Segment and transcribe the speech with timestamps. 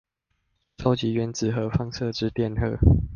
[0.79, 2.75] 收集原子核放射之電荷